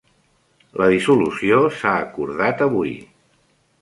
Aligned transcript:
La 0.81 0.87
dissolució 0.93 1.59
s'ha 1.81 1.93
acordat 2.09 2.65
avui 2.69 2.95